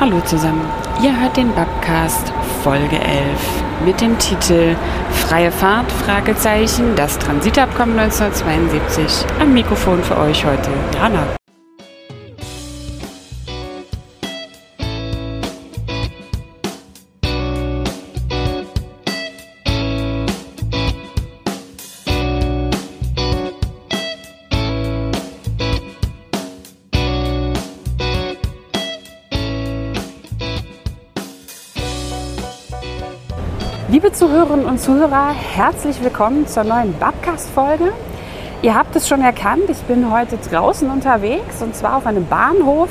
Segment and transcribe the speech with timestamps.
[0.00, 0.64] Hallo zusammen,
[1.02, 2.32] ihr hört den Babcast
[2.62, 4.76] Folge 11 mit dem Titel
[5.10, 9.26] Freie Fahrt, Fragezeichen, das Transitabkommen 1972.
[9.40, 11.37] Am Mikrofon für euch heute Jana.
[34.28, 37.94] Zuhörerinnen und Zuhörer, herzlich willkommen zur neuen Babcast-Folge.
[38.60, 42.90] Ihr habt es schon erkannt, ich bin heute draußen unterwegs und zwar auf einem Bahnhof,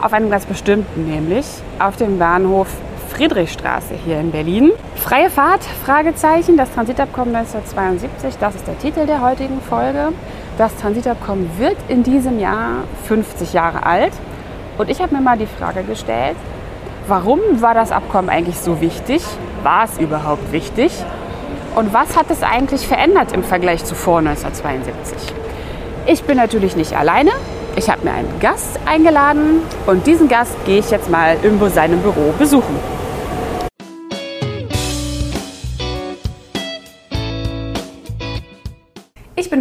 [0.00, 1.44] auf einem ganz bestimmten, nämlich
[1.78, 2.68] auf dem Bahnhof
[3.10, 4.72] Friedrichstraße hier in Berlin.
[4.96, 10.14] Freie Fahrt, Fragezeichen, das Transitabkommen 1972, das ist der Titel der heutigen Folge.
[10.56, 14.14] Das Transitabkommen wird in diesem Jahr 50 Jahre alt
[14.78, 16.36] und ich habe mir mal die Frage gestellt,
[17.06, 19.22] Warum war das Abkommen eigentlich so wichtig?
[19.64, 20.92] War es überhaupt wichtig?
[21.74, 25.16] Und was hat es eigentlich verändert im Vergleich zu vor 1972?
[26.04, 27.30] Ich bin natürlich nicht alleine.
[27.74, 32.00] Ich habe mir einen Gast eingeladen und diesen Gast gehe ich jetzt mal in seinem
[32.00, 32.76] Büro besuchen.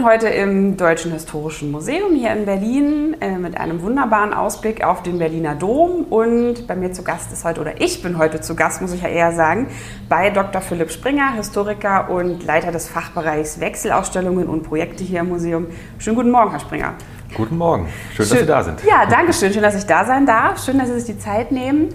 [0.03, 5.01] Bin heute im Deutschen Historischen Museum hier in Berlin äh, mit einem wunderbaren Ausblick auf
[5.01, 6.03] den Berliner Dom.
[6.09, 9.01] Und bei mir zu Gast ist heute, oder ich bin heute zu Gast, muss ich
[9.01, 9.67] ja eher sagen,
[10.09, 10.61] bei Dr.
[10.61, 15.67] Philipp Springer, Historiker und Leiter des Fachbereichs Wechselausstellungen und Projekte hier im Museum.
[15.99, 16.95] Schönen guten Morgen, Herr Springer.
[17.33, 17.87] Guten Morgen.
[18.13, 18.83] Schön, schön dass Sie da sind.
[18.83, 19.53] Ja, danke schön.
[19.53, 20.61] Schön, dass ich da sein darf.
[20.61, 21.89] Schön, dass Sie sich die Zeit nehmen.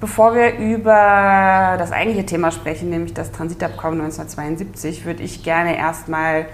[0.00, 6.46] Bevor wir über das eigentliche Thema sprechen, nämlich das Transitabkommen 1972, würde ich gerne erstmal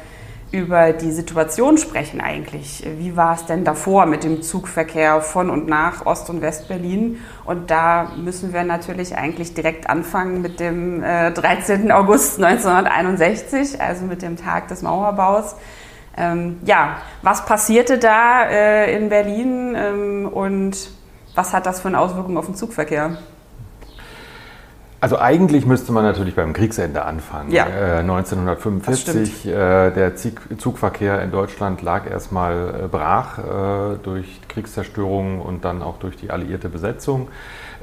[0.52, 2.84] über die Situation sprechen eigentlich.
[2.98, 7.20] Wie war es denn davor mit dem Zugverkehr von und nach Ost- und West-Berlin?
[7.44, 11.92] Und da müssen wir natürlich eigentlich direkt anfangen mit dem äh, 13.
[11.92, 15.54] August 1961, also mit dem Tag des Mauerbaus.
[16.16, 20.90] Ähm, ja, was passierte da äh, in Berlin ähm, und
[21.36, 23.18] was hat das für eine Auswirkung auf den Zugverkehr?
[25.00, 27.50] Also eigentlich müsste man natürlich beim Kriegsende anfangen.
[27.50, 27.66] Ja.
[27.66, 35.64] Äh, 1945, äh, der Zugverkehr in Deutschland lag erstmal äh, brach äh, durch Kriegszerstörung und
[35.64, 37.28] dann auch durch die alliierte Besetzung.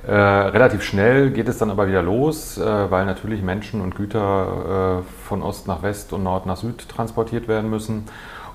[0.06, 5.02] Äh, relativ schnell geht es dann aber wieder los, äh, weil natürlich Menschen und Güter
[5.28, 8.06] von Ost nach West und Nord nach Süd transportiert werden müssen.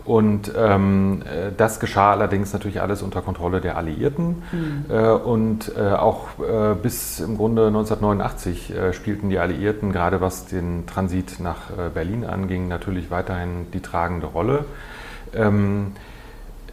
[0.05, 4.43] Und ähm, äh, das geschah allerdings natürlich alles unter Kontrolle der Alliierten.
[4.51, 4.85] Mhm.
[4.89, 10.47] Äh, und äh, auch äh, bis im Grunde 1989 äh, spielten die Alliierten, gerade was
[10.47, 14.65] den Transit nach äh, Berlin anging, natürlich weiterhin die tragende Rolle.
[15.35, 15.93] Ähm,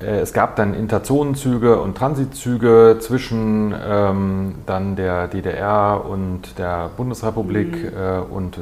[0.02, 8.32] es gab dann Interzonenzüge und Transitzüge zwischen ähm, dann der DDR und der Bundesrepublik mhm.
[8.32, 8.60] und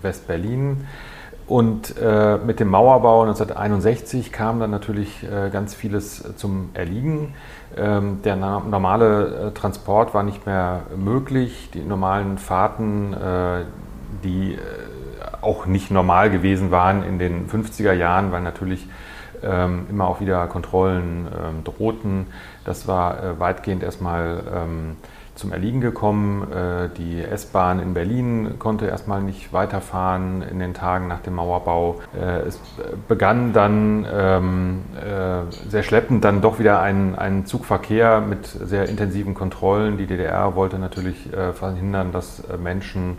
[0.00, 0.86] West-Berlin.
[1.48, 7.34] Und äh, mit dem Mauerbau 1961 kam dann natürlich äh, ganz vieles zum Erliegen.
[7.74, 11.70] Ähm, der normale äh, Transport war nicht mehr möglich.
[11.72, 13.64] Die normalen Fahrten, äh,
[14.22, 14.58] die äh,
[15.40, 18.86] auch nicht normal gewesen waren in den 50er Jahren, weil natürlich
[19.42, 22.26] ähm, immer auch wieder Kontrollen ähm, drohten.
[22.66, 24.96] Das war äh, weitgehend erstmal ähm,
[25.38, 26.50] zum Erliegen gekommen.
[26.52, 32.00] Äh, die S-Bahn in Berlin konnte erstmal nicht weiterfahren in den Tagen nach dem Mauerbau.
[32.14, 32.60] Äh, es
[33.06, 39.34] begann dann ähm, äh, sehr schleppend dann doch wieder ein, ein Zugverkehr mit sehr intensiven
[39.34, 39.96] Kontrollen.
[39.96, 43.18] Die DDR wollte natürlich verhindern, dass Menschen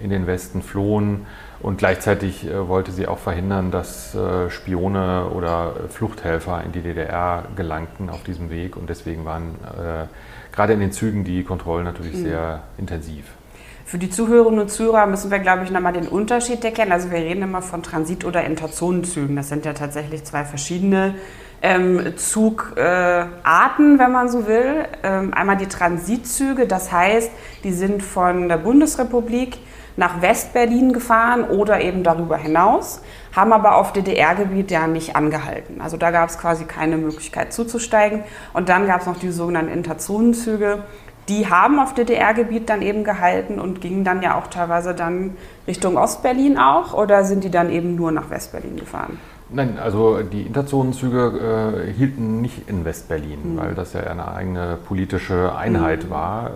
[0.00, 1.26] in den Westen flohen.
[1.60, 4.16] Und gleichzeitig wollte sie auch verhindern, dass
[4.48, 8.76] Spione oder Fluchthelfer in die DDR gelangten auf diesem Weg.
[8.76, 9.56] Und deswegen waren
[10.58, 12.24] gerade in den Zügen die Kontrollen natürlich mhm.
[12.24, 13.24] sehr intensiv.
[13.84, 16.90] Für die Zuhörerinnen und Zuhörer müssen wir, glaube ich, nochmal den Unterschied erkennen.
[16.90, 19.36] Also wir reden immer von Transit- oder Interzonenzügen.
[19.36, 21.14] Das sind ja tatsächlich zwei verschiedene
[21.62, 24.84] ähm, Zugarten, äh, wenn man so will.
[25.04, 27.30] Ähm, einmal die Transitzüge, das heißt,
[27.62, 29.58] die sind von der Bundesrepublik
[29.96, 33.00] nach West-Berlin gefahren oder eben darüber hinaus,
[33.34, 35.80] haben aber auf DDR-Gebiet ja nicht angehalten.
[35.80, 38.22] Also da gab es quasi keine Möglichkeit zuzusteigen.
[38.52, 40.84] Und dann gab es noch die sogenannten Interzonenzüge.
[41.28, 45.36] Die haben auf DDR-Gebiet dann eben gehalten und gingen dann ja auch teilweise dann
[45.66, 49.18] Richtung Ostberlin auch oder sind die dann eben nur nach West-Berlin gefahren?
[49.50, 53.58] Nein, also die Interzonenzüge äh, hielten nicht in West-Berlin, mhm.
[53.58, 56.10] weil das ja eine eigene politische Einheit mhm.
[56.10, 56.50] war.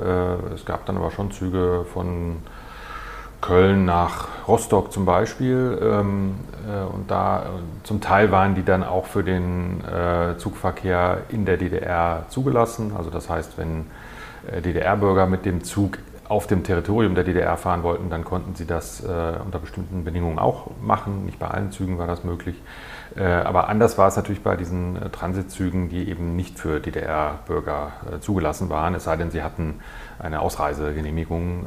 [0.50, 2.36] Äh, es gab dann aber schon Züge von
[3.42, 5.78] Köln nach Rostock zum Beispiel.
[5.82, 6.36] Ähm,
[6.66, 7.46] äh, und da äh,
[7.82, 12.92] zum Teil waren die dann auch für den äh, Zugverkehr in der DDR zugelassen.
[12.96, 13.86] Also das heißt, wenn
[14.50, 15.98] äh, DDR-Bürger mit dem Zug
[16.28, 19.06] auf dem Territorium der DDR fahren wollten, dann konnten sie das äh,
[19.44, 21.26] unter bestimmten Bedingungen auch machen.
[21.26, 22.56] Nicht bei allen Zügen war das möglich.
[23.16, 27.92] Äh, aber anders war es natürlich bei diesen äh, Transitzügen, die eben nicht für DDR-Bürger
[28.10, 29.80] äh, zugelassen waren, es sei denn, sie hatten
[30.18, 31.64] eine Ausreisegenehmigung,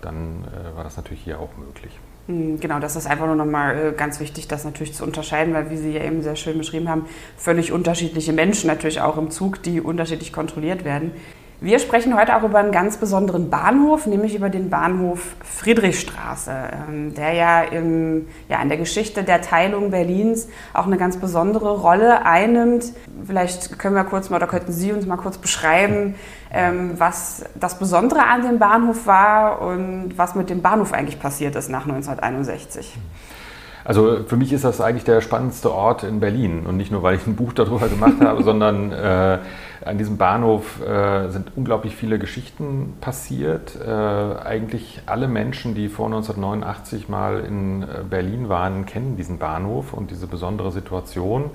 [0.00, 1.98] dann war das natürlich hier auch möglich.
[2.26, 5.76] Hm, genau, das ist einfach nur nochmal ganz wichtig, das natürlich zu unterscheiden, weil, wie
[5.76, 7.04] Sie ja eben sehr schön beschrieben haben,
[7.36, 11.12] völlig unterschiedliche Menschen natürlich auch im Zug, die unterschiedlich kontrolliert werden.
[11.60, 17.14] Wir sprechen heute auch über einen ganz besonderen Bahnhof, nämlich über den Bahnhof Friedrichstraße, ähm,
[17.14, 22.24] der ja, im, ja in der Geschichte der Teilung Berlins auch eine ganz besondere Rolle
[22.24, 22.92] einnimmt.
[23.26, 26.14] Vielleicht können wir kurz mal, oder könnten Sie uns mal kurz beschreiben,
[26.52, 31.56] ähm, was das Besondere an dem Bahnhof war und was mit dem Bahnhof eigentlich passiert
[31.56, 32.96] ist nach 1961.
[33.84, 37.16] Also für mich ist das eigentlich der spannendste Ort in Berlin und nicht nur, weil
[37.16, 39.38] ich ein Buch darüber gemacht habe, sondern äh,
[39.88, 43.74] an diesem Bahnhof äh, sind unglaublich viele Geschichten passiert.
[43.74, 49.94] Äh, eigentlich alle Menschen, die vor 1989 mal in äh, Berlin waren, kennen diesen Bahnhof
[49.94, 51.50] und diese besondere Situation.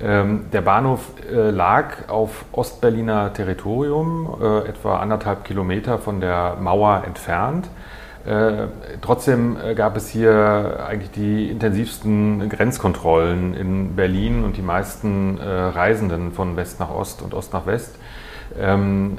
[0.00, 7.02] Ähm, der Bahnhof äh, lag auf Ostberliner Territorium, äh, etwa anderthalb Kilometer von der Mauer
[7.04, 7.68] entfernt.
[8.28, 8.68] Äh,
[9.00, 15.48] trotzdem äh, gab es hier eigentlich die intensivsten Grenzkontrollen in Berlin und die meisten äh,
[15.48, 17.96] Reisenden von West nach Ost und Ost nach West.
[18.60, 19.16] Ähm,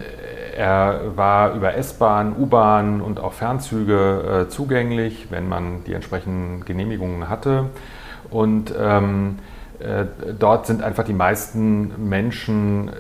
[0.56, 7.66] er war über S-Bahn, U-Bahn und auch Fernzüge zugänglich, wenn man die entsprechenden Genehmigungen hatte.
[8.30, 9.59] Und ähm, äh,
[10.38, 12.92] dort sind einfach die meisten Menschen, äh,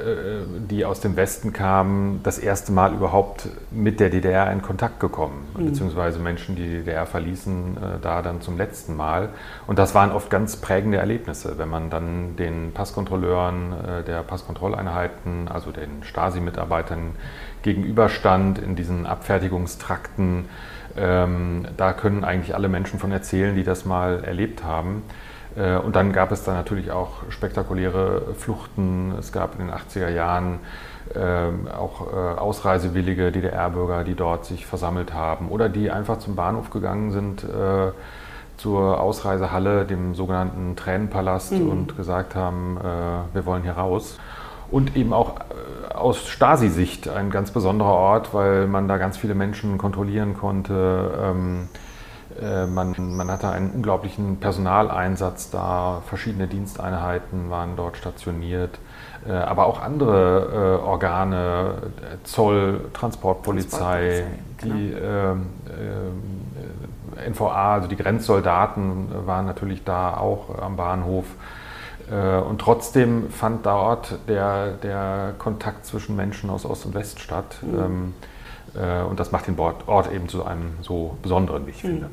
[0.69, 5.45] die aus dem Westen kamen, das erste Mal überhaupt mit der DDR in Kontakt gekommen,
[5.57, 5.65] mhm.
[5.67, 9.29] beziehungsweise Menschen, die die DDR verließen, äh, da dann zum letzten Mal.
[9.67, 13.73] Und das waren oft ganz prägende Erlebnisse, wenn man dann den Passkontrolleuren
[14.07, 17.15] der Passkontrolleinheiten, also den Stasi-Mitarbeitern
[17.61, 20.45] gegenüberstand in diesen Abfertigungstrakten.
[20.97, 25.03] Ähm, da können eigentlich alle Menschen von erzählen, die das mal erlebt haben.
[25.59, 29.13] Äh, und dann gab es da natürlich auch spektakuläre Fluchten.
[29.19, 30.59] Es gab in den 80er Jahren
[31.15, 36.69] ähm, auch äh, ausreisewillige DDR-Bürger, die dort sich versammelt haben oder die einfach zum Bahnhof
[36.69, 37.91] gegangen sind, äh,
[38.57, 41.69] zur Ausreisehalle, dem sogenannten Tränenpalast mhm.
[41.69, 42.77] und gesagt haben,
[43.31, 44.19] wir wollen hier raus.
[44.69, 45.35] Und eben auch
[45.95, 51.55] aus Stasi-Sicht ein ganz besonderer Ort, weil man da ganz viele Menschen kontrollieren konnte.
[52.41, 58.79] Ähm, äh, man, man, hatte einen unglaublichen Personaleinsatz da, verschiedene Diensteinheiten waren dort stationiert,
[59.27, 61.73] äh, aber auch andere äh, Organe,
[62.23, 64.25] Zoll, Transportpolizei,
[64.59, 65.35] Transportpolizei die genau.
[67.29, 71.25] NVA, also die Grenzsoldaten waren natürlich da auch am Bahnhof.
[72.49, 77.57] Und trotzdem fand dort der, der Kontakt zwischen Menschen aus Ost und West statt.
[77.61, 78.13] Mhm.
[78.75, 81.87] Ähm, und das macht den Ort eben zu einem so besonderen, wie ich mhm.
[81.87, 82.09] finde.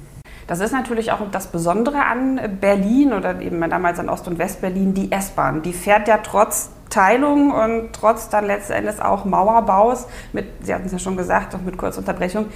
[0.47, 4.95] Das ist natürlich auch das Besondere an Berlin oder eben damals an Ost- und Westberlin,
[4.95, 5.63] die S-Bahn.
[5.63, 10.93] Die fährt ja trotz Teilung und trotz dann letztendlich auch Mauerbaus, mit, Sie hatten es
[10.93, 12.47] ja schon gesagt, auch mit Kurzunterbrechung,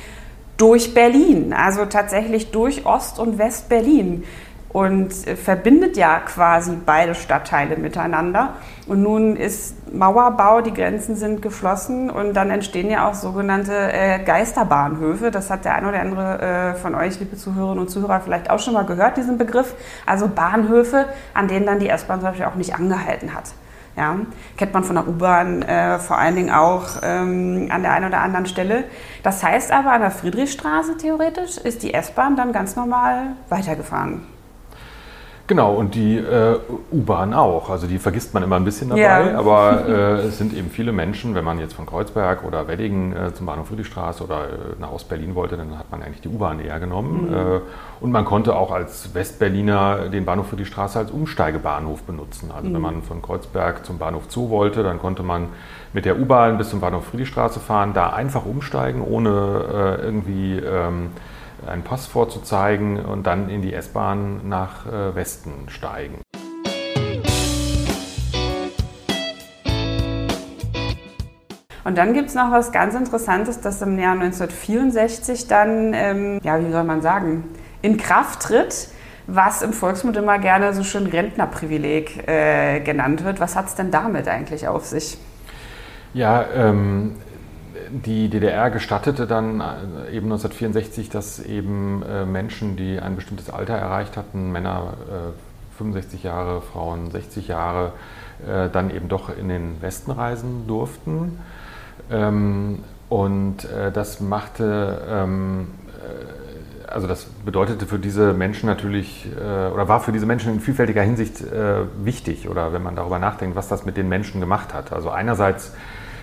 [0.56, 4.24] durch Berlin, also tatsächlich durch Ost- und West-Berlin
[4.72, 8.54] und verbindet ja quasi beide Stadtteile miteinander.
[8.86, 14.22] Und nun ist Mauerbau, die Grenzen sind geschlossen und dann entstehen ja auch sogenannte äh,
[14.22, 15.32] Geisterbahnhöfe.
[15.32, 18.60] Das hat der ein oder andere äh, von euch, liebe Zuhörerinnen und Zuhörer, vielleicht auch
[18.60, 19.74] schon mal gehört, diesen Begriff.
[20.06, 23.52] Also Bahnhöfe, an denen dann die S-Bahn zum Beispiel auch nicht angehalten hat.
[23.96, 24.16] Ja,
[24.56, 28.20] kennt man von der U-Bahn äh, vor allen Dingen auch ähm, an der einen oder
[28.20, 28.84] anderen Stelle.
[29.24, 34.22] Das heißt aber, an der Friedrichstraße theoretisch ist die S-Bahn dann ganz normal weitergefahren.
[35.50, 36.60] Genau, und die äh,
[36.92, 37.70] U-Bahn auch.
[37.70, 39.36] Also die vergisst man immer ein bisschen dabei, ja.
[39.36, 39.92] aber äh,
[40.28, 43.66] es sind eben viele Menschen, wenn man jetzt von Kreuzberg oder Wedding äh, zum Bahnhof
[43.66, 47.30] Friedrichstraße oder äh, nach Ostberlin wollte, dann hat man eigentlich die U-Bahn eher genommen.
[47.30, 47.34] Mhm.
[47.34, 47.60] Äh,
[48.00, 52.52] und man konnte auch als Westberliner den Bahnhof Friedrichstraße als Umsteigebahnhof benutzen.
[52.54, 52.74] Also mhm.
[52.74, 55.48] wenn man von Kreuzberg zum Bahnhof zu wollte, dann konnte man
[55.92, 60.58] mit der U-Bahn bis zum Bahnhof Friedrichstraße fahren, da einfach umsteigen, ohne äh, irgendwie...
[60.58, 61.10] Ähm,
[61.66, 66.20] einen Pass vorzuzeigen und dann in die S-Bahn nach äh, Westen steigen.
[71.84, 76.64] Und dann gibt es noch was ganz Interessantes, das im Jahr 1964 dann, ähm, ja,
[76.64, 77.44] wie soll man sagen,
[77.82, 78.88] in Kraft tritt,
[79.26, 83.40] was im Volksmund immer gerne so schön Rentnerprivileg äh, genannt wird.
[83.40, 85.18] Was hat es denn damit eigentlich auf sich?
[86.12, 87.16] Ja, ähm,
[87.92, 93.74] die DDR gestattete dann äh, eben 1964, dass eben äh, Menschen, die ein bestimmtes Alter
[93.74, 94.94] erreicht hatten, Männer
[95.76, 97.92] 65 äh, Jahre, Frauen 60 Jahre,
[98.72, 101.38] dann eben doch in den Westen reisen durften.
[102.10, 102.78] Ähm,
[103.10, 105.66] Und das machte, ähm,
[105.98, 111.02] äh, also das bedeutete für diese Menschen natürlich, oder war für diese Menschen in vielfältiger
[111.02, 111.44] Hinsicht
[112.02, 114.92] wichtig, oder wenn man darüber nachdenkt, was das mit den Menschen gemacht hat.
[114.92, 115.72] Also einerseits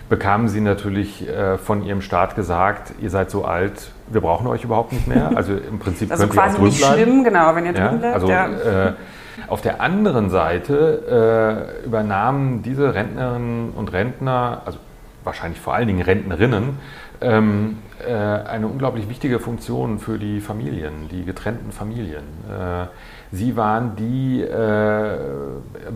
[0.10, 4.64] bekamen sie natürlich äh, von ihrem Staat gesagt, ihr seid so alt, wir brauchen euch
[4.64, 5.32] überhaupt nicht mehr.
[5.36, 7.02] Also im Prinzip also könnt ihr auch nicht bleiben.
[7.02, 8.16] schlimm, genau, wenn ihr ja, drüben bleibt.
[8.16, 8.48] Also, ja.
[8.88, 8.94] äh,
[9.48, 14.80] auf der anderen Seite äh, übernahmen diese Rentnerinnen und Rentner, also
[15.24, 16.80] wahrscheinlich vor allen Dingen Rentnerinnen,
[17.22, 22.24] ähm, äh, eine unglaublich wichtige Funktion für die Familien, die getrennten Familien.
[23.32, 25.18] Sie waren die äh,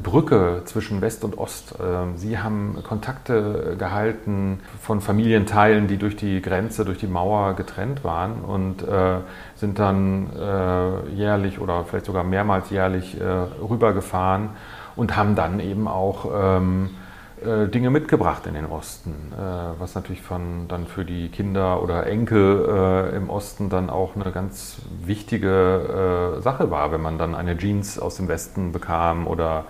[0.02, 1.76] Brücke zwischen West und Ost.
[1.80, 8.04] Äh, Sie haben Kontakte gehalten von Familienteilen, die durch die Grenze, durch die Mauer getrennt
[8.04, 9.20] waren und äh,
[9.56, 14.50] sind dann äh, jährlich oder vielleicht sogar mehrmals jährlich äh, rübergefahren
[14.96, 17.01] und haben dann eben auch ähm, äh,
[17.44, 22.68] Dinge mitgebracht in den Osten, äh, was natürlich von, dann für die Kinder oder Enkel
[23.14, 27.58] äh, im Osten dann auch eine ganz wichtige äh, Sache war, wenn man dann eine
[27.58, 29.66] Jeans aus dem Westen bekam oder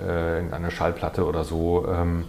[0.00, 1.86] äh, eine Schallplatte oder so.
[1.88, 2.24] Ähm,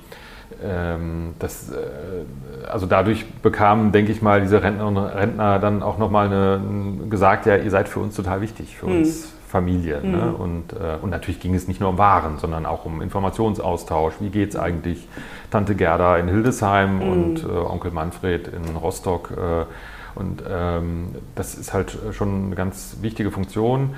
[0.63, 5.97] ähm, das, äh, also dadurch bekamen, denke ich mal, diese Rentner und Rentner dann auch
[5.97, 6.61] nochmal
[7.09, 8.97] gesagt, ja, ihr seid für uns total wichtig, für mhm.
[8.99, 10.01] uns Familie.
[10.01, 10.11] Mhm.
[10.11, 10.33] Ne?
[10.33, 14.15] Und, äh, und natürlich ging es nicht nur um Waren, sondern auch um Informationsaustausch.
[14.19, 15.07] Wie geht es eigentlich
[15.49, 17.11] Tante Gerda in Hildesheim mhm.
[17.11, 19.31] und äh, Onkel Manfred in Rostock?
[19.31, 19.65] Äh,
[20.15, 23.95] und ähm, das ist halt schon eine ganz wichtige Funktion,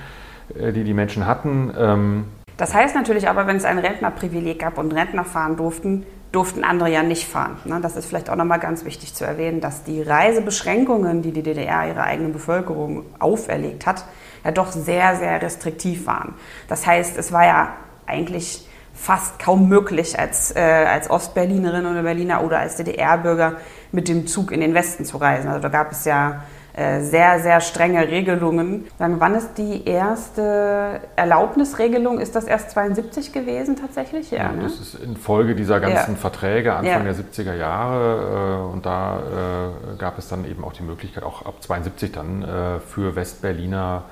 [0.57, 1.73] äh, die die Menschen hatten.
[1.77, 2.25] Ähm,
[2.57, 6.91] das heißt natürlich aber, wenn es ein Rentnerprivileg gab und Rentner fahren durften, durften andere
[6.91, 7.57] ja nicht fahren.
[7.65, 7.79] Ne?
[7.81, 11.87] Das ist vielleicht auch nochmal ganz wichtig zu erwähnen, dass die Reisebeschränkungen, die die DDR
[11.87, 14.03] ihrer eigenen Bevölkerung auferlegt hat,
[14.43, 16.35] ja doch sehr, sehr restriktiv waren.
[16.67, 17.73] Das heißt, es war ja
[18.05, 23.53] eigentlich fast kaum möglich, als, äh, als Ostberlinerin oder Berliner oder als DDR-Bürger
[23.91, 25.47] mit dem Zug in den Westen zu reisen.
[25.47, 26.43] Also da gab es ja
[26.73, 28.85] äh, sehr, sehr strenge Regelungen.
[28.97, 32.19] Sagen, wann ist die erste Erlaubnisregelung?
[32.19, 34.31] Ist das erst 72 gewesen tatsächlich?
[34.31, 34.63] Ja, ne?
[34.63, 36.17] das ist infolge dieser ganzen ja.
[36.19, 37.13] Verträge Anfang ja.
[37.13, 38.67] der 70er Jahre.
[38.69, 42.45] Äh, und da äh, gab es dann eben auch die Möglichkeit, auch ab 72 dann
[42.87, 44.03] für Westberliner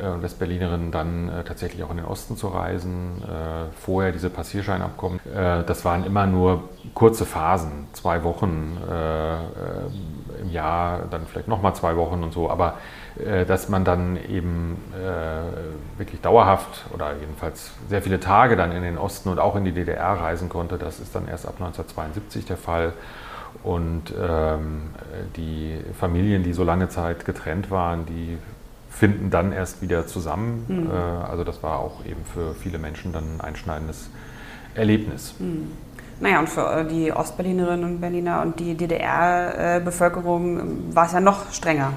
[0.00, 3.22] und Westberlinerinnen dann tatsächlich auch in den Osten zu reisen.
[3.80, 8.78] vorher diese Passierscheinabkommen, das waren immer nur kurze Phasen, zwei Wochen
[10.40, 12.74] im Jahr, dann vielleicht nochmal zwei Wochen und so, aber
[13.18, 18.82] äh, dass man dann eben äh, wirklich dauerhaft oder jedenfalls sehr viele Tage dann in
[18.82, 22.44] den Osten und auch in die DDR reisen konnte, das ist dann erst ab 1972
[22.44, 22.92] der Fall.
[23.64, 24.90] Und ähm,
[25.36, 28.38] die Familien, die so lange Zeit getrennt waren, die
[28.98, 30.64] finden dann erst wieder zusammen.
[30.68, 30.90] Mhm.
[30.90, 34.10] Äh, also das war auch eben für viele Menschen dann ein einschneidendes
[34.74, 35.34] Erlebnis.
[35.38, 35.70] Mhm.
[36.20, 41.20] Naja, und für äh, die Ostberlinerinnen und Berliner und die DDR-Bevölkerung ähm, war es ja
[41.20, 41.92] noch strenger.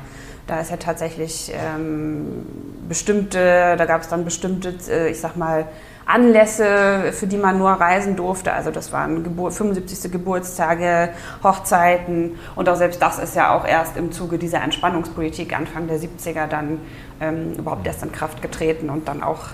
[0.46, 2.46] Da ist ja tatsächlich ähm,
[2.88, 5.65] bestimmte, da gab es dann bestimmte, äh, ich sag mal,
[6.05, 8.53] Anlässe, für die man nur reisen durfte.
[8.53, 10.12] Also das waren Gebur 75.
[10.12, 11.10] Geburtstage,
[11.43, 16.00] Hochzeiten und auch selbst das ist ja auch erst im Zuge dieser Entspannungspolitik Anfang der
[16.00, 16.79] 70er dann
[17.20, 19.50] ähm, überhaupt erst in Kraft getreten und dann auch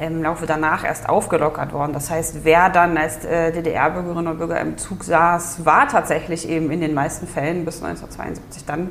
[0.00, 1.92] im Laufe danach erst aufgelockert worden.
[1.92, 6.70] Das heißt, wer dann als äh, DDR-Bürgerinnen und Bürger im Zug saß, war tatsächlich eben
[6.70, 8.88] in den meisten Fällen bis 1972 dann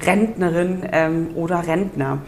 [0.00, 2.18] Rentnerin ähm, oder Rentner.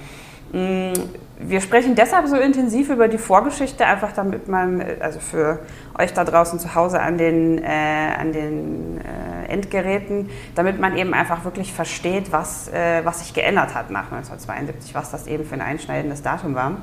[0.52, 5.60] Wir sprechen deshalb so intensiv über die Vorgeschichte, einfach damit man, also für
[5.98, 7.66] euch da draußen zu Hause an den, äh,
[8.18, 13.74] an den äh, Endgeräten, damit man eben einfach wirklich versteht, was, äh, was sich geändert
[13.74, 16.78] hat nach 1972, was das eben für ein einschneidendes Datum war.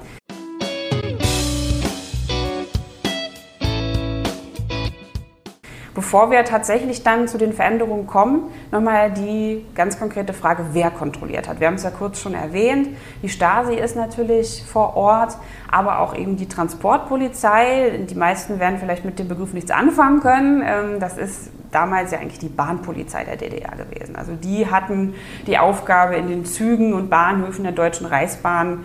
[6.03, 11.47] Bevor wir tatsächlich dann zu den Veränderungen kommen, nochmal die ganz konkrete Frage, wer kontrolliert
[11.47, 11.61] hat.
[11.61, 12.89] Wir haben es ja kurz schon erwähnt.
[13.21, 15.37] Die Stasi ist natürlich vor Ort,
[15.71, 18.05] aber auch eben die Transportpolizei.
[18.09, 20.61] Die meisten werden vielleicht mit dem Begriff nichts anfangen können.
[20.65, 24.17] Ähm, das ist damals ja eigentlich die Bahnpolizei der DDR gewesen.
[24.17, 25.13] Also die hatten
[25.47, 28.83] die Aufgabe in den Zügen und Bahnhöfen der Deutschen Reichsbahn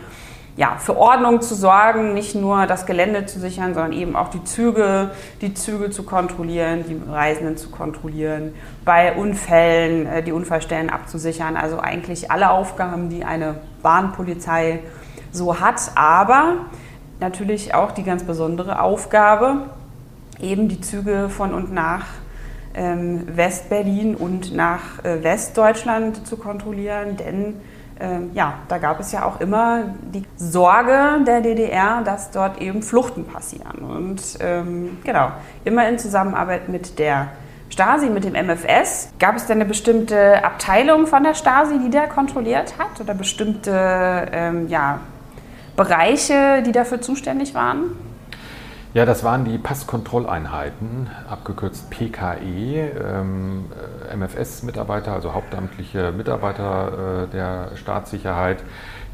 [0.59, 4.43] ja, für Ordnung zu sorgen, nicht nur das Gelände zu sichern, sondern eben auch die
[4.43, 8.53] Züge, die Züge zu kontrollieren, die Reisenden zu kontrollieren,
[8.85, 11.57] bei Unfällen äh, die Unfallstellen abzusichern.
[11.57, 14.81] Also eigentlich alle Aufgaben, die eine Bahnpolizei
[15.31, 16.67] so hat, aber
[17.21, 19.59] natürlich auch die ganz besondere Aufgabe,
[20.41, 22.05] eben die Züge von und nach
[22.75, 27.61] ähm, Westberlin und nach äh, Westdeutschland zu kontrollieren, denn
[28.01, 32.83] ähm, ja, da gab es ja auch immer die Sorge der DDR, dass dort eben
[32.83, 33.79] Fluchten passieren.
[33.79, 35.31] Und ähm, genau,
[35.65, 37.29] immer in Zusammenarbeit mit der
[37.71, 39.11] Stasi, mit dem MFS.
[39.19, 44.27] Gab es denn eine bestimmte Abteilung von der Stasi, die da kontrolliert hat oder bestimmte
[44.33, 45.01] ähm, ja,
[45.77, 47.91] Bereiche, die dafür zuständig waren?
[48.99, 53.67] Ja, das waren die Passkontrolleinheiten, abgekürzt PKE, ähm,
[54.11, 58.59] äh, MFS-Mitarbeiter, also hauptamtliche Mitarbeiter äh, der Staatssicherheit,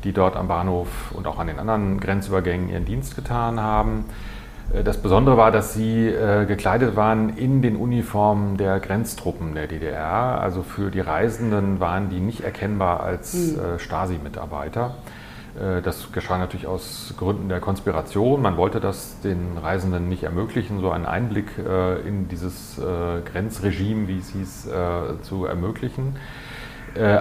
[0.03, 4.07] die dort am Bahnhof und auch an den anderen Grenzübergängen ihren Dienst getan haben.
[4.73, 9.67] Äh, das Besondere war, dass sie äh, gekleidet waren in den Uniformen der Grenztruppen der
[9.67, 10.41] DDR.
[10.41, 13.59] Also für die Reisenden waren die nicht erkennbar als mhm.
[13.59, 14.95] äh, Stasi-Mitarbeiter.
[15.59, 18.43] Äh, das geschah natürlich aus Gründen der Konspiration.
[18.43, 24.09] Man wollte das den Reisenden nicht ermöglichen, so einen Einblick äh, in dieses äh, Grenzregime,
[24.09, 24.69] wie es hieß,
[25.23, 26.17] zu ermöglichen.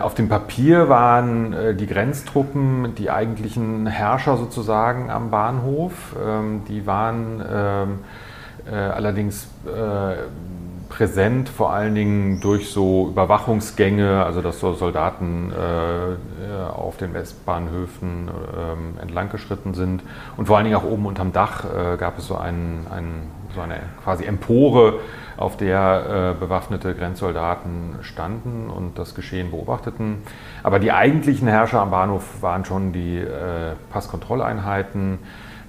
[0.01, 6.15] Auf dem Papier waren die Grenztruppen die eigentlichen Herrscher sozusagen am Bahnhof.
[6.23, 7.99] Ähm, die waren ähm,
[8.71, 9.47] allerdings
[10.89, 18.29] präsent, vor allen Dingen durch so Überwachungsgänge, also dass so Soldaten äh, auf den Westbahnhöfen
[18.29, 20.03] äh, entlang geschritten sind.
[20.37, 23.61] Und vor allen Dingen auch oben unterm Dach äh, gab es so, einen, einen, so
[23.61, 24.99] eine quasi Empore,
[25.37, 30.23] auf der äh, bewaffnete Grenzsoldaten standen und das Geschehen beobachteten.
[30.61, 35.19] Aber die eigentlichen Herrscher am Bahnhof waren schon die äh, Passkontrolleinheiten,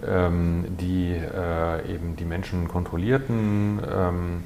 [0.07, 3.81] ähm, die äh, eben die Menschen kontrollierten.
[3.91, 4.43] Ähm,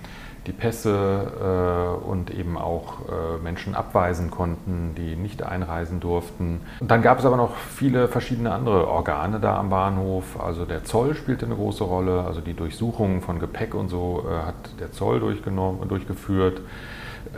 [0.48, 6.62] die Pässe äh, und eben auch äh, Menschen abweisen konnten, die nicht einreisen durften.
[6.80, 10.40] Und dann gab es aber noch viele verschiedene andere Organe da am Bahnhof.
[10.40, 14.46] Also der Zoll spielte eine große Rolle, also die Durchsuchungen von Gepäck und so äh,
[14.46, 16.62] hat der Zoll durchgeführt.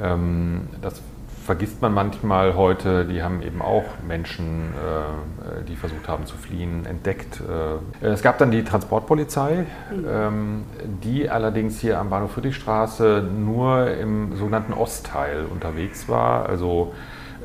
[0.01, 1.03] Ähm, das
[1.51, 6.87] vergisst man manchmal heute, die haben eben auch Menschen, äh, die versucht haben zu fliehen,
[6.87, 7.41] entdeckt.
[7.41, 10.07] Äh, es gab dann die Transportpolizei, mhm.
[10.09, 10.65] ähm,
[11.03, 16.93] die allerdings hier am Bahnhof Friedrichstraße nur im sogenannten Ostteil unterwegs war, also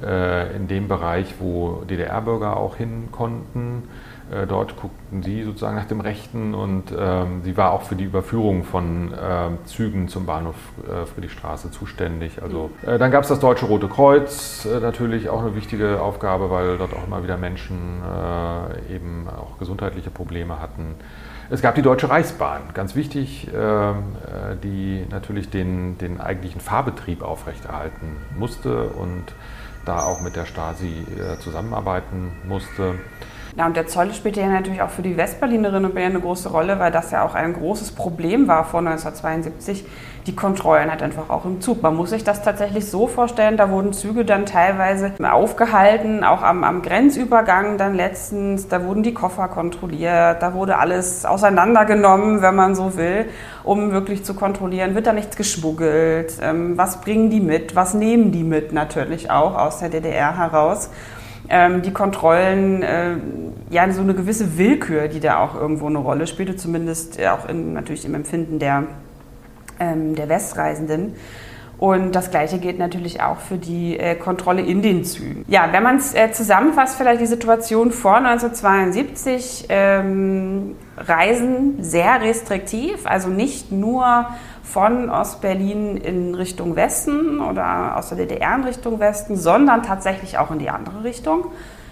[0.04, 3.90] äh, in dem Bereich, wo DDR-Bürger auch hin konnten.
[4.32, 8.06] Äh, dort guckten sie sozusagen nach dem Rechten und ähm, sie war auch für die
[8.06, 10.56] Überführung von äh, Zügen zum Bahnhof
[10.88, 12.42] äh, Friedrichstraße zuständig.
[12.42, 16.50] Also äh, dann gab es das Deutsche Rote Kreuz, äh, natürlich auch eine wichtige Aufgabe,
[16.50, 20.96] weil dort auch immer wieder Menschen äh, eben auch gesundheitliche Probleme hatten.
[21.52, 24.16] Es gab die Deutsche Reichsbahn, ganz wichtig, ähm,
[24.64, 29.26] die natürlich den, den eigentlichen Fahrbetrieb aufrechterhalten musste und
[29.86, 31.06] da auch mit der Stasi
[31.42, 32.96] zusammenarbeiten musste.
[33.58, 36.50] Ja, und der Zoll spielte ja natürlich auch für die Westberlinerinnen und Berliner eine große
[36.50, 39.86] Rolle, weil das ja auch ein großes Problem war vor 1972.
[40.28, 41.82] Die Kontrollen halt einfach auch im Zug.
[41.82, 46.66] Man muss sich das tatsächlich so vorstellen, da wurden Züge dann teilweise aufgehalten, auch am,
[46.66, 52.76] am Grenzübergang dann letztens, da wurden die Koffer kontrolliert, da wurde alles auseinandergenommen, wenn man
[52.76, 53.28] so will,
[53.64, 58.32] um wirklich zu kontrollieren, wird da nichts geschmuggelt, ähm, was bringen die mit, was nehmen
[58.34, 58.74] die mit?
[58.74, 60.90] Natürlich auch aus der DDR heraus
[61.50, 63.16] ähm, die Kontrollen, äh,
[63.70, 67.48] ja, so eine gewisse Willkür, die da auch irgendwo eine Rolle spielte, zumindest äh, auch
[67.48, 68.84] in, natürlich im Empfinden der,
[69.80, 71.14] ähm, der Westreisenden.
[71.78, 75.44] Und das Gleiche gilt natürlich auch für die äh, Kontrolle in den Zügen.
[75.48, 83.06] Ja, wenn man es äh, zusammenfasst, vielleicht die Situation vor 1972, ähm, Reisen sehr restriktiv,
[83.06, 84.28] also nicht nur
[84.66, 90.52] von Ostberlin in Richtung Westen oder aus der DDR in Richtung Westen, sondern tatsächlich auch
[90.52, 91.46] in die andere Richtung.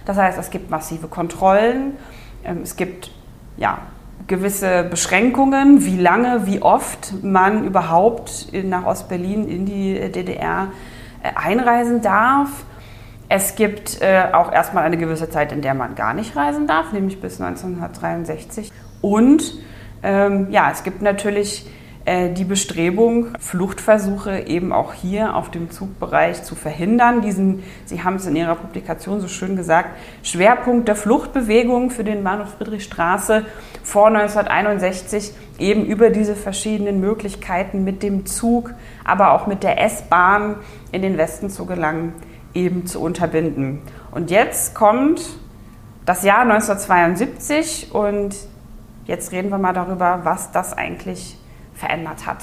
[0.04, 1.96] Das heißt, es gibt massive Kontrollen,
[2.44, 3.10] ähm, es gibt
[3.56, 3.78] ja,
[4.26, 10.68] gewisse Beschränkungen, wie lange, wie oft man überhaupt nach Ostberlin in die DDR
[11.22, 12.64] äh, einreisen darf.
[13.28, 16.92] Es gibt äh, auch erstmal eine gewisse Zeit, in der man gar nicht reisen darf,
[16.92, 18.70] nämlich bis 1963.
[19.00, 19.54] Und
[20.02, 26.42] ähm, ja, es gibt natürlich äh, die Bestrebung, Fluchtversuche eben auch hier auf dem Zugbereich
[26.42, 27.22] zu verhindern.
[27.22, 29.88] Diesen, Sie haben es in Ihrer Publikation so schön gesagt,
[30.22, 33.46] Schwerpunkt der Fluchtbewegung für den Bahnhof Friedrichstraße
[33.82, 40.56] vor 1961 eben über diese verschiedenen Möglichkeiten mit dem Zug, aber auch mit der S-Bahn
[40.92, 42.12] in den Westen zu gelangen,
[42.52, 43.80] eben zu unterbinden.
[44.10, 45.22] Und jetzt kommt
[46.04, 48.36] das Jahr 1972 und
[49.06, 51.43] jetzt reden wir mal darüber, was das eigentlich ist
[51.74, 52.42] verändert hat.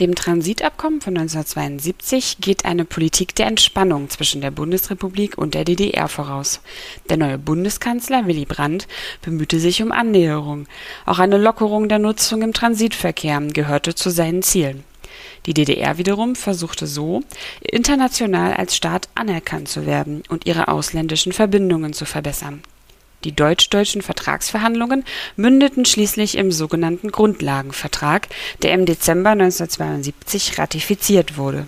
[0.00, 6.08] Dem Transitabkommen von 1972 geht eine Politik der Entspannung zwischen der Bundesrepublik und der DDR
[6.08, 6.62] voraus.
[7.10, 8.88] Der neue Bundeskanzler Willy Brandt
[9.20, 10.66] bemühte sich um Annäherung.
[11.04, 14.84] Auch eine Lockerung der Nutzung im Transitverkehr gehörte zu seinen Zielen.
[15.44, 17.22] Die DDR wiederum versuchte so,
[17.60, 22.62] international als Staat anerkannt zu werden und ihre ausländischen Verbindungen zu verbessern.
[23.24, 25.04] Die deutsch-deutschen Vertragsverhandlungen
[25.36, 28.28] mündeten schließlich im sogenannten Grundlagenvertrag,
[28.62, 31.66] der im Dezember 1972 ratifiziert wurde.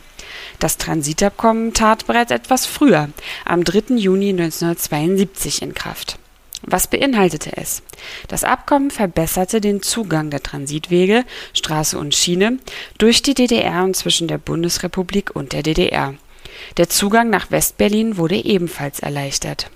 [0.58, 3.10] Das Transitabkommen tat bereits etwas früher,
[3.44, 3.96] am 3.
[3.96, 6.18] Juni 1972 in Kraft.
[6.62, 7.82] Was beinhaltete es?
[8.28, 12.58] Das Abkommen verbesserte den Zugang der Transitwege Straße und Schiene
[12.98, 16.14] durch die DDR und zwischen der Bundesrepublik und der DDR.
[16.76, 19.70] Der Zugang nach Westberlin wurde ebenfalls erleichtert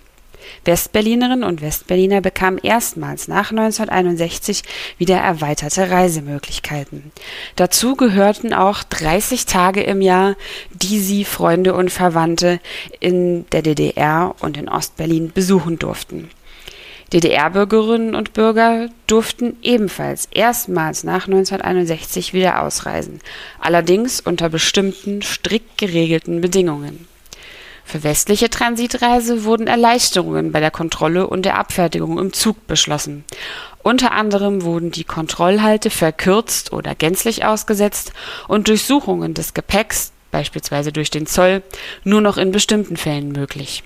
[0.65, 4.63] Westberlinerinnen und Westberliner bekamen erstmals nach 1961
[4.99, 7.13] wieder erweiterte Reisemöglichkeiten.
[7.57, 10.37] Dazu gehörten auch 30 Tage im Jahr,
[10.71, 12.61] die sie Freunde und Verwandte
[13.01, 16.31] in der DDR und in Ostberlin besuchen durften.
[17.13, 23.21] DDR-Bürgerinnen und Bürger durften ebenfalls erstmals nach 1961 wieder ausreisen,
[23.61, 27.07] allerdings unter bestimmten strikt geregelten Bedingungen
[27.87, 33.25] für westliche Transitreise wurden Erleichterungen bei der Kontrolle und der Abfertigung im Zug beschlossen.
[33.85, 38.13] Unter anderem wurden die Kontrollhalte verkürzt oder gänzlich ausgesetzt
[38.49, 41.63] und Durchsuchungen des Gepäcks, beispielsweise durch den Zoll,
[42.03, 43.85] nur noch in bestimmten Fällen möglich.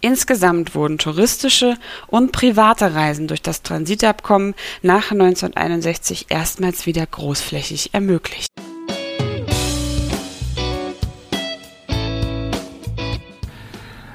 [0.00, 1.76] Insgesamt wurden touristische
[2.06, 8.52] und private Reisen durch das Transitabkommen nach 1961 erstmals wieder großflächig ermöglicht.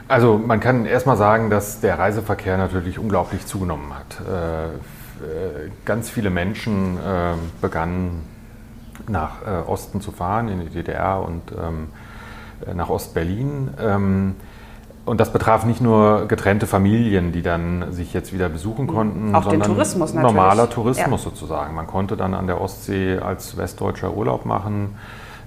[0.09, 4.17] Also man kann erstmal sagen, dass der Reiseverkehr natürlich unglaublich zugenommen hat.
[4.27, 8.25] Äh, äh, ganz viele Menschen äh, begannen
[9.07, 11.87] nach Osten zu fahren, in die DDR und ähm,
[12.75, 13.69] nach Ostberlin.
[13.81, 14.35] Ähm,
[15.05, 18.89] und das betraf nicht nur getrennte Familien, die dann sich jetzt wieder besuchen mhm.
[18.89, 20.35] konnten, Auch sondern den Tourismus natürlich.
[20.35, 21.29] normaler Tourismus ja.
[21.29, 21.73] sozusagen.
[21.73, 24.95] Man konnte dann an der Ostsee als Westdeutscher Urlaub machen.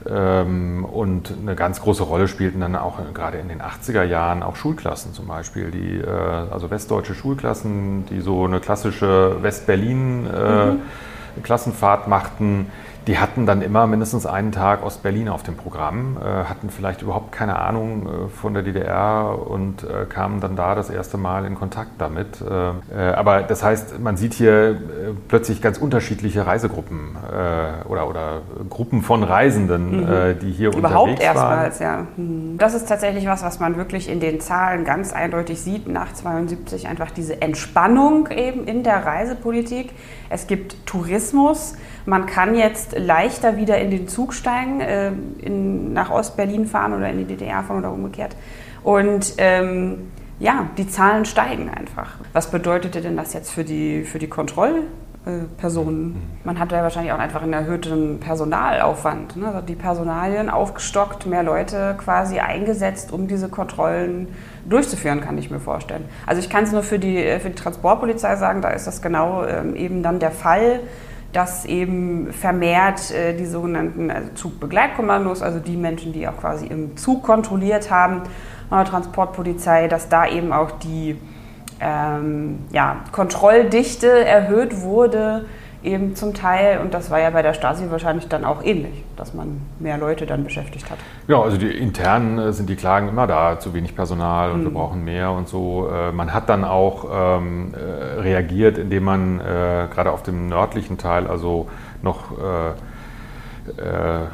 [0.09, 4.57] Ähm, und eine ganz große Rolle spielten dann auch gerade in den 80er Jahren auch
[4.57, 12.11] Schulklassen zum Beispiel, die, äh, also westdeutsche Schulklassen, die so eine klassische West-Berlin-Klassenfahrt äh, mhm.
[12.11, 12.71] machten
[13.07, 17.33] die hatten dann immer mindestens einen Tag Ostberlin auf dem Programm, äh, hatten vielleicht überhaupt
[17.33, 21.55] keine Ahnung äh, von der DDR und äh, kamen dann da das erste Mal in
[21.55, 22.43] Kontakt damit.
[22.93, 24.81] Aber das heißt, man sieht hier
[25.29, 27.17] plötzlich ganz unterschiedliche Reisegruppen
[27.89, 30.39] oder, oder Gruppen von Reisenden, mhm.
[30.41, 32.07] die hier überhaupt unterwegs erstmals, ja.
[32.17, 32.57] Mhm.
[32.59, 36.89] Das ist tatsächlich was, was man wirklich in den Zahlen ganz eindeutig sieht nach 72,
[36.89, 39.93] einfach diese Entspannung eben in der Reisepolitik.
[40.29, 41.75] Es gibt Tourismus.
[42.05, 47.09] Man kann jetzt leichter wieder in den Zug steigen, äh, in, nach Ostberlin fahren oder
[47.11, 48.37] in die DDR fahren oder umgekehrt.
[48.83, 50.11] Und ähm,
[50.43, 52.17] ja, die Zahlen steigen einfach.
[52.33, 56.05] Was bedeutete denn das jetzt für die, für die Kontrollpersonen?
[56.05, 56.17] Mhm.
[56.43, 59.37] Man hatte ja wahrscheinlich auch einfach einen erhöhten Personalaufwand.
[59.37, 59.47] Ne?
[59.47, 64.27] Also die Personalien aufgestockt, mehr Leute quasi eingesetzt, um diese Kontrollen
[64.69, 66.07] durchzuführen, kann ich mir vorstellen.
[66.27, 69.45] Also ich kann es nur für die, für die Transportpolizei sagen, da ist das genau
[69.45, 70.81] ähm, eben dann der Fall
[71.33, 76.97] dass eben vermehrt äh, die sogenannten also Zugbegleitkommandos, also die Menschen, die auch quasi im
[76.97, 78.23] Zug kontrolliert haben,
[78.71, 81.19] äh, Transportpolizei, dass da eben auch die
[81.81, 85.47] ähm, ja, Kontrolldichte erhöht wurde
[85.83, 86.79] eben zum Teil.
[86.81, 90.27] Und das war ja bei der Stasi wahrscheinlich dann auch ähnlich, dass man mehr Leute
[90.27, 90.99] dann beschäftigt hat.
[91.29, 94.65] Ja, also die internen äh, sind die Klagen immer da, zu wenig Personal und mhm.
[94.65, 95.89] wir brauchen mehr und so.
[95.89, 100.99] Äh, man hat dann auch ähm, äh, reagiert, indem man äh, gerade auf dem nördlichen
[100.99, 101.69] Teil also
[102.03, 102.71] noch, äh,
[103.81, 104.27] äh,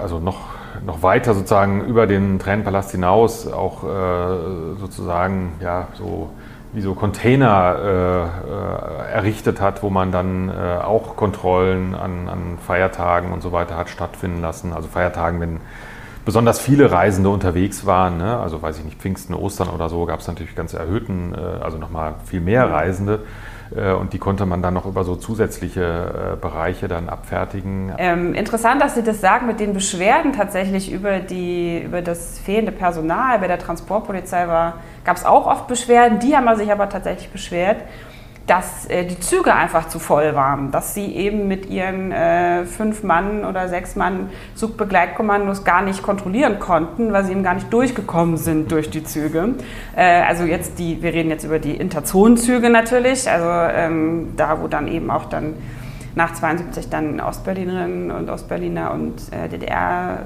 [0.00, 3.82] also noch noch weiter sozusagen über den Tränenpalast hinaus auch
[4.78, 6.30] sozusagen ja so
[6.72, 10.52] wie so Container äh, äh, errichtet hat, wo man dann äh,
[10.82, 14.72] auch Kontrollen an, an, Feiertagen und so weiter hat stattfinden lassen.
[14.72, 15.60] Also Feiertagen, wenn
[16.24, 18.38] besonders viele Reisende unterwegs waren, ne?
[18.38, 21.78] also weiß ich nicht, Pfingsten, Ostern oder so, gab es natürlich ganz erhöhten, äh, also
[21.78, 23.14] nochmal viel mehr Reisende.
[23.14, 23.59] Äh,
[23.92, 27.92] und die konnte man dann noch über so zusätzliche äh, Bereiche dann abfertigen.
[27.98, 32.72] Ähm, interessant, dass Sie das sagen mit den Beschwerden tatsächlich über, die, über das fehlende
[32.72, 33.38] Personal.
[33.38, 34.46] Bei der Transportpolizei
[35.04, 37.78] gab es auch oft Beschwerden, die haben sich aber tatsächlich beschwert
[38.50, 43.04] dass äh, die Züge einfach zu voll waren, dass sie eben mit ihren äh, fünf
[43.04, 48.36] Mann oder sechs Mann Zugbegleitkommandos gar nicht kontrollieren konnten, weil sie eben gar nicht durchgekommen
[48.36, 49.54] sind durch die Züge.
[49.94, 54.66] Äh, also jetzt die, wir reden jetzt über die Interzonenzüge natürlich, also ähm, da, wo
[54.66, 55.54] dann eben auch dann
[56.16, 60.24] nach 72 dann Ostberlinerinnen und Ostberliner und äh, DDR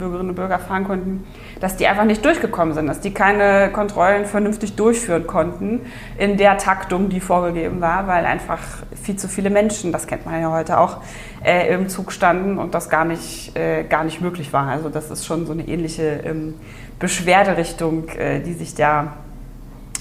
[0.00, 1.24] Bürgerinnen und Bürger fahren konnten,
[1.60, 5.82] dass die einfach nicht durchgekommen sind, dass die keine Kontrollen vernünftig durchführen konnten
[6.18, 8.58] in der Taktung, die vorgegeben war, weil einfach
[9.00, 10.98] viel zu viele Menschen, das kennt man ja heute auch,
[11.44, 14.66] äh, im Zug standen und das gar nicht, äh, gar nicht möglich war.
[14.66, 16.54] Also das ist schon so eine ähnliche ähm,
[16.98, 19.14] Beschwerderichtung, äh, die sich da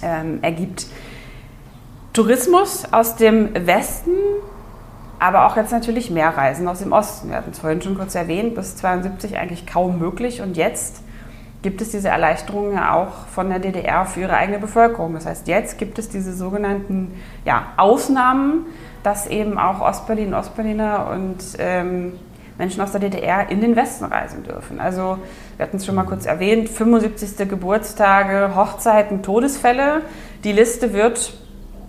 [0.02, 0.88] ähm, ergibt.
[2.14, 4.12] Tourismus aus dem Westen,
[5.20, 7.30] aber auch jetzt natürlich mehr Reisen aus dem Osten.
[7.30, 11.04] Wir hatten es vorhin schon kurz erwähnt, bis 72 eigentlich kaum möglich und jetzt
[11.62, 15.14] gibt es diese Erleichterungen ja auch von der DDR für ihre eigene Bevölkerung.
[15.14, 18.66] Das heißt, jetzt gibt es diese sogenannten ja, Ausnahmen,
[19.04, 22.14] dass eben auch Ostberlin, Ostberliner und ähm,
[22.58, 24.80] Menschen aus der DDR in den Westen reisen dürfen.
[24.80, 25.18] Also
[25.58, 27.50] wir hatten es schon mal kurz erwähnt, 75.
[27.50, 30.02] Geburtstage, Hochzeiten, Todesfälle.
[30.44, 31.34] Die Liste wird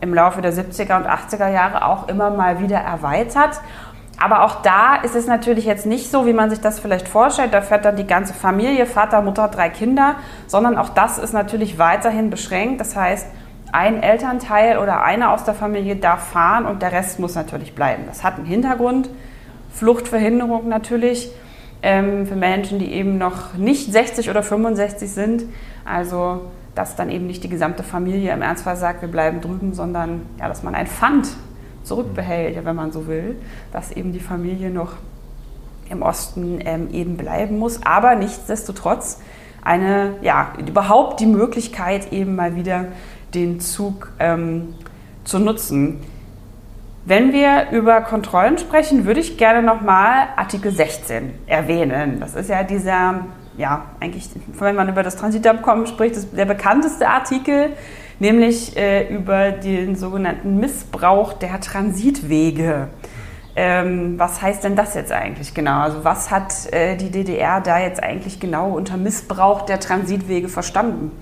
[0.00, 3.60] im Laufe der 70er und 80er Jahre auch immer mal wieder erweitert.
[4.22, 7.54] Aber auch da ist es natürlich jetzt nicht so, wie man sich das vielleicht vorstellt.
[7.54, 11.78] Da fährt dann die ganze Familie, Vater, Mutter, drei Kinder, sondern auch das ist natürlich
[11.78, 12.80] weiterhin beschränkt.
[12.80, 13.26] Das heißt,
[13.72, 18.02] ein Elternteil oder einer aus der Familie darf fahren und der Rest muss natürlich bleiben.
[18.06, 19.08] Das hat einen Hintergrund.
[19.72, 21.30] Fluchtverhinderung natürlich
[21.82, 25.44] ähm, für Menschen, die eben noch nicht 60 oder 65 sind.
[25.84, 26.42] Also
[26.80, 30.48] dass dann eben nicht die gesamte Familie im Ernstfall sagt, wir bleiben drüben, sondern ja,
[30.48, 31.28] dass man ein Pfand
[31.82, 33.36] zurückbehält, wenn man so will,
[33.70, 34.92] dass eben die Familie noch
[35.90, 39.20] im Osten ähm, eben bleiben muss, aber nichtsdestotrotz
[39.62, 42.86] eine, ja, überhaupt die Möglichkeit eben mal wieder
[43.34, 44.72] den Zug ähm,
[45.24, 46.00] zu nutzen.
[47.04, 52.20] Wenn wir über Kontrollen sprechen, würde ich gerne nochmal Artikel 16 erwähnen.
[52.20, 53.26] Das ist ja dieser,
[53.60, 57.76] ja, eigentlich, wenn man über das Transitabkommen spricht, ist der bekannteste Artikel,
[58.18, 62.88] nämlich äh, über den sogenannten Missbrauch der Transitwege.
[63.54, 65.80] Ähm, was heißt denn das jetzt eigentlich genau?
[65.80, 71.12] Also was hat äh, die DDR da jetzt eigentlich genau unter Missbrauch der Transitwege verstanden?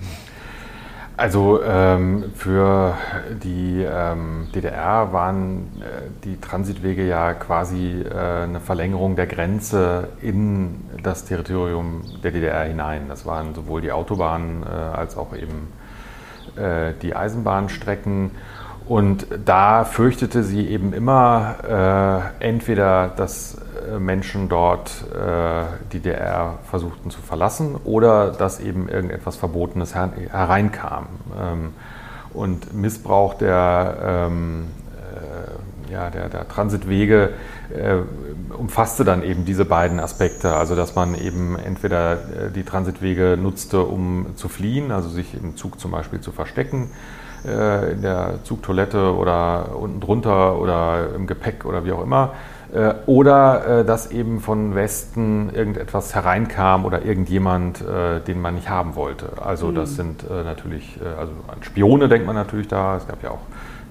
[1.19, 2.95] Also ähm, für
[3.43, 10.75] die ähm, DDR waren äh, die Transitwege ja quasi äh, eine Verlängerung der Grenze in
[11.03, 13.09] das Territorium der DDR hinein.
[13.09, 15.67] Das waren sowohl die Autobahnen äh, als auch eben
[16.55, 18.31] äh, die Eisenbahnstrecken.
[18.87, 23.57] Und da fürchtete sie eben immer äh, entweder, dass
[23.99, 31.07] Menschen dort äh, die DDR versuchten zu verlassen oder dass eben irgendetwas Verbotenes hereinkam.
[31.39, 31.73] Ähm,
[32.33, 33.97] und Missbrauch der,
[34.29, 34.67] ähm,
[35.89, 37.31] ja, der, der Transitwege
[38.55, 42.17] umfasste dann eben diese beiden Aspekte, also dass man eben entweder
[42.55, 46.91] die Transitwege nutzte, um zu fliehen, also sich im Zug zum Beispiel zu verstecken,
[47.45, 52.33] äh, in der Zugtoilette oder unten drunter oder im Gepäck oder wie auch immer.
[52.73, 57.83] Äh, oder äh, dass eben von Westen irgendetwas hereinkam oder irgendjemand,
[58.27, 59.29] den man nicht haben wollte.
[59.43, 59.75] Also mhm.
[59.75, 62.97] das sind natürlich, also an Spione denkt man natürlich da.
[62.97, 63.41] Es gab ja auch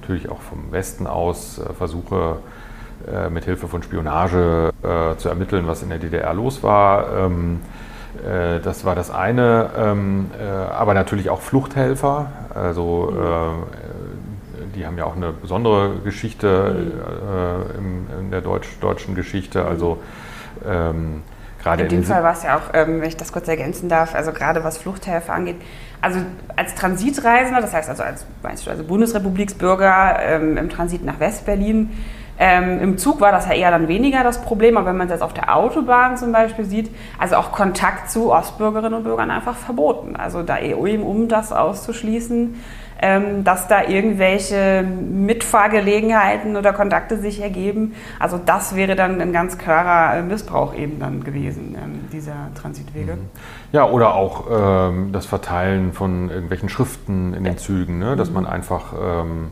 [0.00, 2.36] natürlich auch vom Westen aus Versuche,
[3.30, 4.70] mit Hilfe von Spionage
[5.18, 7.06] zu ermitteln, was in der DDR los war.
[7.16, 7.60] Ähm,
[8.26, 12.30] äh, das war das eine, ähm, äh, aber natürlich auch Fluchthelfer.
[12.54, 13.97] Also äh,
[14.74, 16.92] die haben ja auch eine besondere Geschichte
[17.78, 19.64] in der deutschen Geschichte.
[19.64, 19.98] Also
[20.66, 21.22] ähm,
[21.62, 24.14] gerade in dem Fall war es ja auch, ähm, wenn ich das kurz ergänzen darf,
[24.14, 25.56] also gerade was Fluchthelfer angeht,
[26.00, 26.20] also
[26.56, 31.90] als Transitreisender, das heißt also als, weißt du, also Bundesrepubliksbürger im Transit nach Westberlin,
[32.38, 35.12] ähm, Im Zug war das ja eher dann weniger das Problem, aber wenn man es
[35.12, 39.56] jetzt auf der Autobahn zum Beispiel sieht, also auch Kontakt zu Ostbürgerinnen und Bürgern einfach
[39.56, 40.14] verboten.
[40.14, 42.54] Also da eben, um das auszuschließen, ähm,
[43.44, 47.94] dass da irgendwelche Mitfahrgelegenheiten oder Kontakte sich ergeben.
[48.18, 53.14] Also das wäre dann ein ganz klarer Missbrauch eben dann gewesen, ähm, dieser Transitwege.
[53.14, 53.30] Mhm.
[53.72, 58.16] Ja, oder auch ähm, das Verteilen von irgendwelchen Schriften in den Zügen, ne?
[58.16, 58.34] dass mhm.
[58.34, 59.50] man einfach ähm,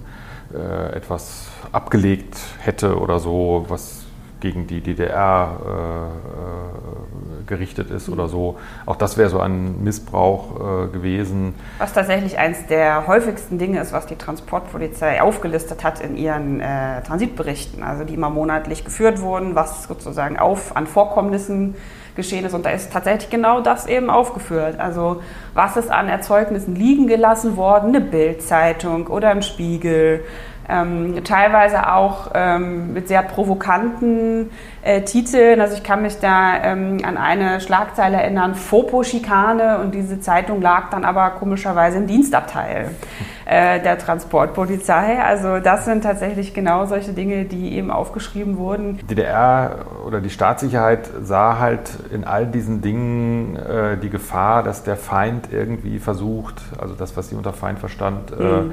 [0.53, 4.07] äh, etwas abgelegt hätte oder so, was
[4.41, 8.59] gegen die DDR äh, äh, gerichtet ist oder so.
[8.87, 11.55] Auch das wäre so ein Missbrauch äh, gewesen.
[11.79, 17.03] Was tatsächlich eines der häufigsten Dinge ist, was die Transportpolizei aufgelistet hat in ihren äh,
[17.03, 21.75] Transitberichten, also die immer monatlich geführt wurden, was sozusagen auf an Vorkommnissen
[22.17, 22.55] geschehen ist.
[22.55, 24.81] Und da ist tatsächlich genau das eben aufgeführt.
[24.81, 25.23] Also
[25.55, 27.95] was ist an Erzeugnissen liegen gelassen worden?
[27.95, 30.25] Eine Bildzeitung oder ein Spiegel
[30.69, 34.51] ähm, teilweise auch ähm, mit sehr provokanten
[34.83, 35.61] äh, Titeln.
[35.61, 40.91] Also ich kann mich da ähm, an eine Schlagzeile erinnern, Fopo-Schikane und diese Zeitung lag
[40.91, 42.91] dann aber komischerweise im Dienstabteil
[43.45, 45.23] äh, der Transportpolizei.
[45.23, 48.99] Also das sind tatsächlich genau solche Dinge, die eben aufgeschrieben wurden.
[48.99, 54.83] Die DDR oder die Staatssicherheit sah halt in all diesen Dingen äh, die Gefahr, dass
[54.83, 58.73] der Feind irgendwie versucht, also das, was sie unter Feind verstand, äh, mhm.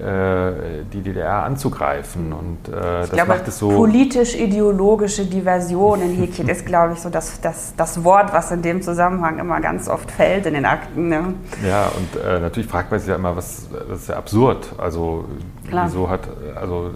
[0.00, 2.32] Äh, die DDR anzugreifen.
[2.32, 3.68] Und äh, das glaube, macht es so.
[3.68, 8.82] Politisch-ideologische Diversion in Häkchen ist, glaube ich, so das, das, das Wort, was in dem
[8.82, 11.08] Zusammenhang immer ganz oft fällt in den Akten.
[11.08, 11.34] Ne?
[11.66, 14.74] Ja, und äh, natürlich fragt man sich ja immer, was, das ist ja absurd.
[14.78, 15.26] Also,
[15.68, 15.86] Klar.
[15.86, 16.90] wieso hat, also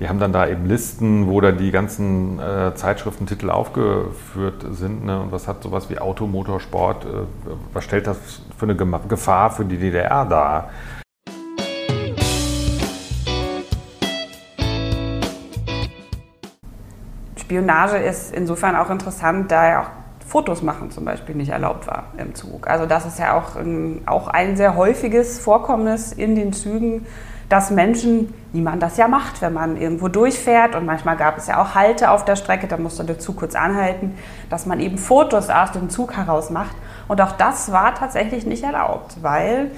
[0.00, 5.04] die haben dann da eben Listen, wo dann die ganzen äh, Zeitschriftentitel aufgeführt sind.
[5.04, 5.20] Ne?
[5.20, 7.08] Und was hat sowas wie Automotorsport, äh,
[7.72, 8.18] was stellt das
[8.56, 10.70] für eine Gefahr für die DDR dar?
[17.48, 19.86] Spionage ist insofern auch interessant, da ja auch
[20.26, 22.68] Fotos machen zum Beispiel nicht erlaubt war im Zug.
[22.68, 27.06] Also das ist ja auch, ein, auch ein sehr häufiges Vorkommnis in den Zügen,
[27.48, 31.46] dass Menschen, wie man das ja macht, wenn man irgendwo durchfährt und manchmal gab es
[31.46, 34.14] ja auch Halte auf der Strecke, da musste der Zug kurz anhalten,
[34.50, 36.76] dass man eben Fotos aus dem Zug heraus macht.
[37.08, 39.70] Und auch das war tatsächlich nicht erlaubt, weil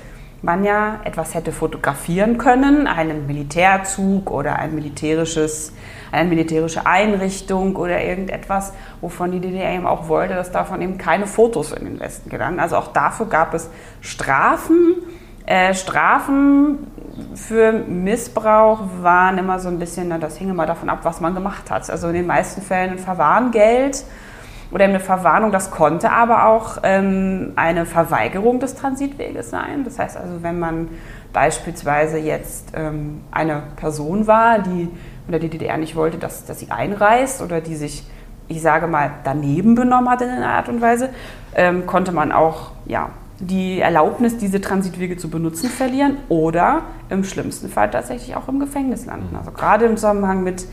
[0.42, 5.72] man ja etwas hätte fotografieren können, einen Militärzug oder ein militärisches,
[6.12, 11.26] eine militärische Einrichtung oder irgendetwas, wovon die DDR eben auch wollte, dass davon eben keine
[11.26, 12.59] Fotos in den Westen gelangen.
[12.59, 13.68] Also auch dafür gab es
[14.00, 14.96] Strafen.
[15.46, 16.87] Äh, Strafen
[17.35, 21.35] für Missbrauch waren immer so ein bisschen, na, das hing immer davon ab, was man
[21.35, 21.90] gemacht hat.
[21.90, 24.05] Also in den meisten Fällen ein Verwarngeld
[24.70, 29.85] oder eine Verwarnung, das konnte aber auch ähm, eine Verweigerung des Transitweges sein.
[29.85, 30.88] Das heißt also, wenn man
[31.33, 34.88] beispielsweise jetzt ähm, eine Person war, die
[35.28, 38.04] oder die DDR nicht wollte, dass, dass sie einreist oder die sich,
[38.48, 41.11] ich sage mal, daneben benommen hat in einer Art und Weise,
[41.54, 47.68] ähm, konnte man auch ja, die Erlaubnis, diese Transitwege zu benutzen, verlieren oder im schlimmsten
[47.68, 49.35] Fall tatsächlich auch im Gefängnis landen.
[49.37, 50.66] Also gerade im Zusammenhang mit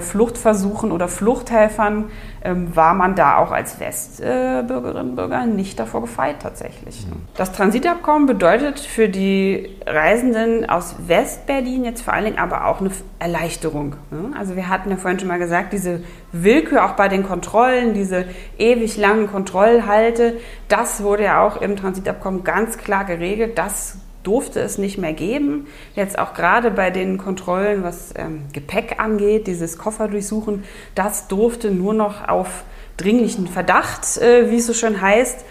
[0.00, 2.10] Fluchtversuchen oder Fluchthelfern
[2.42, 7.06] ähm, war man da auch als Westbürgerinnen und Bürger nicht davor gefeit tatsächlich.
[7.36, 12.90] Das Transitabkommen bedeutet für die Reisenden aus Westberlin jetzt vor allen Dingen aber auch eine
[13.18, 13.94] Erleichterung.
[14.10, 14.32] Ne?
[14.36, 18.24] Also wir hatten ja vorhin schon mal gesagt, diese Willkür auch bei den Kontrollen, diese
[18.58, 20.34] ewig langen Kontrollhalte,
[20.68, 23.58] das wurde ja auch im Transitabkommen ganz klar geregelt.
[23.58, 25.66] Das durfte es nicht mehr geben.
[25.94, 30.64] Jetzt auch gerade bei den Kontrollen, was ähm, Gepäck angeht, dieses Kofferdurchsuchen,
[30.94, 32.64] das durfte nur noch auf
[32.98, 35.46] dringlichen Verdacht, äh, wie es so schön heißt,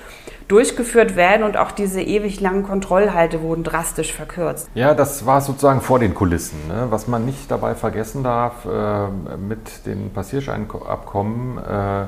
[0.48, 4.70] durchgeführt werden und auch diese ewig langen Kontrollhalte wurden drastisch verkürzt.
[4.76, 6.68] Ja, das war sozusagen vor den Kulissen.
[6.68, 6.88] Ne?
[6.92, 12.06] Was man nicht dabei vergessen darf, äh, mit den Passierscheinabkommen, äh,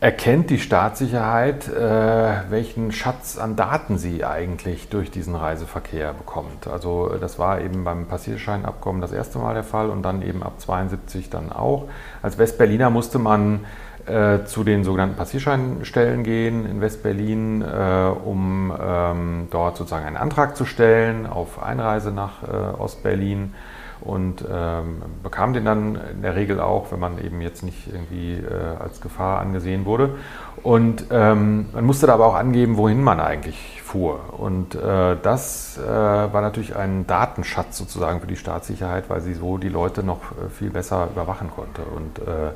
[0.00, 6.68] Erkennt die Staatssicherheit, äh, welchen Schatz an Daten sie eigentlich durch diesen Reiseverkehr bekommt?
[6.68, 10.60] Also das war eben beim Passierscheinabkommen das erste Mal der Fall und dann eben ab
[10.60, 11.88] 72 dann auch.
[12.22, 13.64] Als Westberliner musste man
[14.06, 20.56] äh, zu den sogenannten Passierscheinstellen gehen in Westberlin, äh, um ähm, dort sozusagen einen Antrag
[20.56, 23.52] zu stellen auf Einreise nach äh, Ostberlin
[24.00, 28.34] und ähm, bekam den dann in der Regel auch, wenn man eben jetzt nicht irgendwie
[28.34, 30.16] äh, als Gefahr angesehen wurde.
[30.62, 34.20] Und ähm, man musste da aber auch angeben, wohin man eigentlich fuhr.
[34.38, 39.58] Und äh, das äh, war natürlich ein Datenschatz sozusagen für die Staatssicherheit, weil sie so
[39.58, 42.48] die Leute noch äh, viel besser überwachen konnte und äh,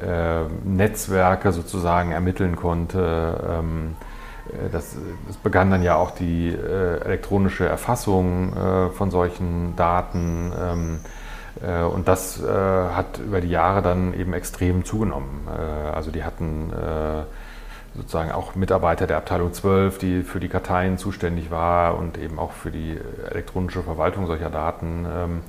[0.00, 3.40] äh, Netzwerke sozusagen ermitteln konnte.
[3.50, 4.11] Ähm, äh,
[4.72, 10.52] das, das, begann dann ja auch die äh, elektronische Erfassung äh, von solchen Daten.
[10.58, 11.00] Ähm,
[11.62, 15.48] äh, und das äh, hat über die Jahre dann eben extrem zugenommen.
[15.48, 16.72] Äh, also die hatten
[17.94, 22.52] sozusagen auch Mitarbeiter der Abteilung 12, die für die Karteien zuständig war und eben auch
[22.52, 22.98] für die
[23.30, 25.06] elektronische Verwaltung solcher Daten.
[25.14, 25.40] Ähm,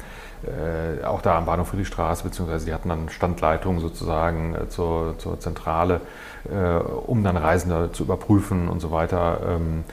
[0.43, 5.39] äh, auch da am Bahnhof Friedrichstraße, beziehungsweise die hatten dann Standleitungen sozusagen äh, zur, zur
[5.39, 6.01] Zentrale,
[6.49, 9.39] äh, um dann Reisende zu überprüfen und so weiter.
[9.47, 9.83] Ähm,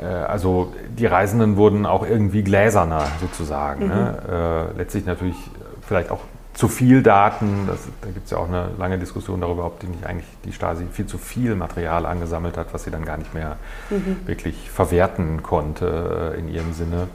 [0.00, 3.88] äh, also die Reisenden wurden auch irgendwie gläserner sozusagen.
[3.88, 4.18] Ne?
[4.22, 4.32] Mhm.
[4.32, 4.68] Ne?
[4.76, 5.36] letztlich natürlich
[5.82, 6.20] vielleicht auch
[6.54, 7.66] zu viel Daten.
[7.66, 10.52] Das, da gibt es ja auch eine lange Diskussion darüber, ob die nicht eigentlich die
[10.52, 13.56] Stasi viel zu viel Material angesammelt hat, was sie dann gar nicht mehr
[13.90, 14.18] mhm.
[14.26, 17.08] wirklich verwerten konnte in ihrem Sinne.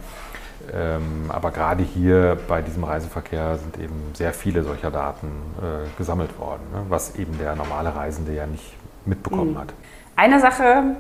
[0.74, 5.28] Ähm, aber gerade hier bei diesem Reiseverkehr sind eben sehr viele solcher Daten
[5.60, 6.86] äh, gesammelt worden, ne?
[6.88, 8.74] was eben der normale Reisende ja nicht
[9.06, 9.60] mitbekommen mhm.
[9.60, 9.74] hat.
[10.16, 10.96] Eine Sache,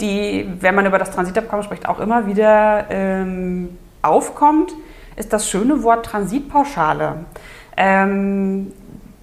[0.00, 4.72] die, wenn man über das Transitabkommen spricht, auch immer wieder ähm, aufkommt,
[5.16, 7.24] ist das schöne Wort Transitpauschale.
[7.76, 8.72] Ähm,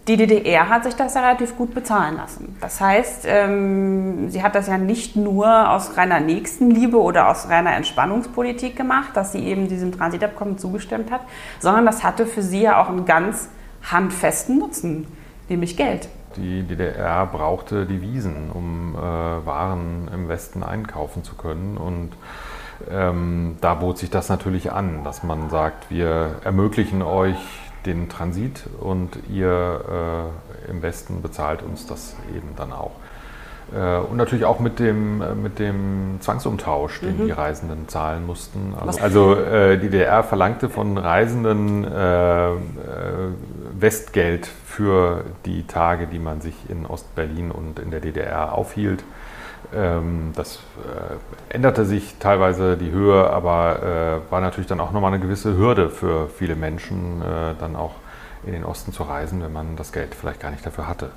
[0.07, 2.57] die DDR hat sich das ja relativ gut bezahlen lassen.
[2.59, 7.73] Das heißt, ähm, sie hat das ja nicht nur aus reiner Nächstenliebe oder aus reiner
[7.75, 11.21] Entspannungspolitik gemacht, dass sie eben diesem Transitabkommen zugestimmt hat,
[11.59, 13.47] sondern das hatte für sie ja auch einen ganz
[13.89, 15.07] handfesten Nutzen,
[15.47, 16.09] nämlich Geld.
[16.35, 21.77] die DDR brauchte Devisen, um äh, Waren im Westen einkaufen zu können.
[21.77, 22.11] Und
[22.91, 27.37] ähm, da bot sich das natürlich an, dass man sagt, wir ermöglichen euch
[27.85, 30.31] den Transit und ihr
[30.67, 32.91] äh, im Westen bezahlt uns das eben dann auch.
[33.73, 37.25] Äh, und natürlich auch mit dem, äh, mit dem Zwangsumtausch, den mhm.
[37.25, 38.73] die Reisenden zahlen mussten.
[38.79, 42.49] Also, also äh, die DDR verlangte von Reisenden äh,
[43.79, 49.03] Westgeld für die Tage, die man sich in Ostberlin und in der DDR aufhielt.
[49.75, 55.21] Ähm, das äh, änderte sich teilweise die Höhe, aber war natürlich dann auch nochmal eine
[55.21, 57.21] gewisse Hürde für viele Menschen,
[57.59, 57.95] dann auch
[58.45, 61.11] in den Osten zu reisen, wenn man das Geld vielleicht gar nicht dafür hatte.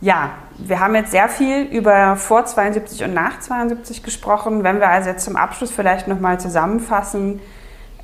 [0.00, 4.62] Ja, wir haben jetzt sehr viel über vor 72 und nach 72 gesprochen.
[4.62, 7.40] Wenn wir also jetzt zum Abschluss vielleicht nochmal zusammenfassen,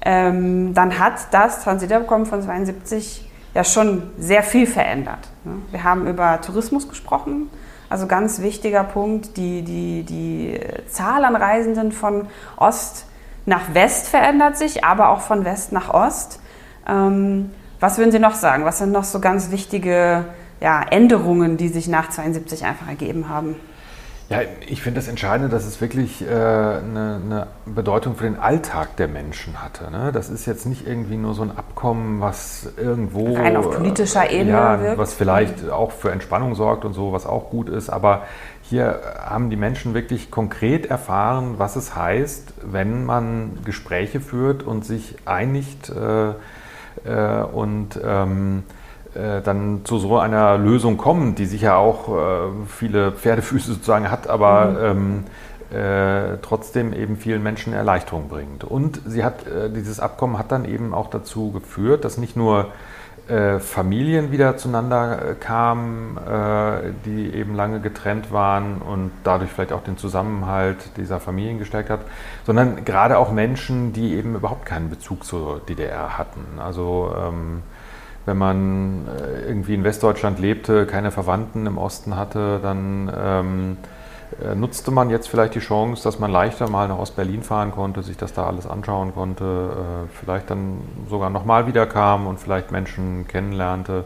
[0.05, 5.28] ähm, dann hat das Transitabkommen von 72 ja schon sehr viel verändert.
[5.44, 5.62] Ne?
[5.70, 7.48] Wir haben über Tourismus gesprochen,
[7.88, 12.26] also ganz wichtiger Punkt, die, die, die Zahl an Reisenden von
[12.57, 13.07] Ost
[13.46, 16.40] nach West verändert sich, aber auch von West nach Ost.
[16.88, 18.64] Ähm, was würden Sie noch sagen?
[18.64, 20.24] Was sind noch so ganz wichtige
[20.61, 23.57] ja, Änderungen, die sich nach 72 einfach ergeben haben?
[24.31, 28.97] Ja, ich finde das Entscheidende, dass es wirklich äh, eine, eine, Bedeutung für den Alltag
[28.97, 29.91] der Menschen hatte.
[29.91, 30.12] Ne?
[30.12, 33.35] Das ist jetzt nicht irgendwie nur so ein Abkommen, was irgendwo.
[33.35, 34.99] Rein auf politischer Ebene ja, wirkt.
[34.99, 37.91] Was vielleicht auch für Entspannung sorgt und so, was auch gut ist.
[37.91, 38.22] Aber
[38.62, 44.87] hier haben die Menschen wirklich konkret erfahren, was es heißt, wenn man Gespräche führt und
[44.87, 46.31] sich einigt äh,
[47.05, 48.01] äh, und.
[48.03, 48.84] Ähm, äh,
[49.14, 54.94] dann zu so einer Lösung kommen, die sicher auch äh, viele Pferdefüße sozusagen hat, aber
[54.94, 55.24] mhm.
[55.24, 55.24] ähm,
[55.74, 58.62] äh, trotzdem eben vielen Menschen Erleichterung bringt.
[58.64, 62.68] Und sie hat, äh, dieses Abkommen hat dann eben auch dazu geführt, dass nicht nur
[63.26, 66.18] äh, Familien wieder zueinander äh, kamen,
[67.06, 72.00] die eben lange getrennt waren und dadurch vielleicht auch den Zusammenhalt dieser Familien gestärkt hat,
[72.44, 76.60] sondern gerade auch Menschen, die eben überhaupt keinen Bezug zur DDR hatten.
[76.60, 77.62] Also ähm,
[78.27, 83.77] wenn man äh, irgendwie in Westdeutschland lebte, keine Verwandten im Osten hatte, dann ähm,
[84.43, 88.03] äh, nutzte man jetzt vielleicht die Chance, dass man leichter mal nach Ostberlin fahren konnte,
[88.03, 92.72] sich das da alles anschauen konnte, äh, vielleicht dann sogar nochmal wieder kam und vielleicht
[92.72, 94.05] Menschen kennenlernte